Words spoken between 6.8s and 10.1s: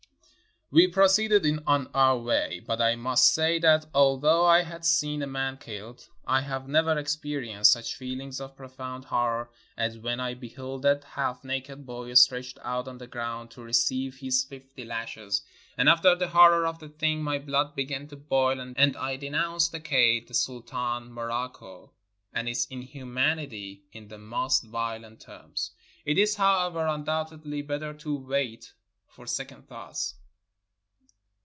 experi enced such feelings of profound horror as